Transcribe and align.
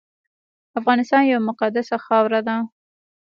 افغانستان 0.79 1.21
یوه 1.25 1.41
مقدسه 1.49 1.95
خاوره 2.05 2.41
ده 2.47 2.55